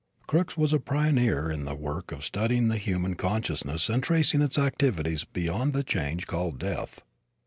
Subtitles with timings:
[0.25, 4.57] Crookes was a pioneer in the work of studying the human consciousness and tracing its
[4.57, 7.03] activities beyond the change called death.